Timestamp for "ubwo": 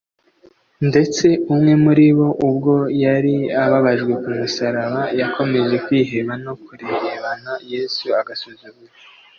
2.47-2.73